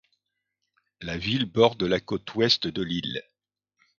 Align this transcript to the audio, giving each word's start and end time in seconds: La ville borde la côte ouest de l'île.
La 1.01 1.15
ville 1.15 1.45
borde 1.45 1.83
la 1.83 1.99
côte 1.99 2.33
ouest 2.33 2.65
de 2.65 2.81
l'île. 2.81 3.21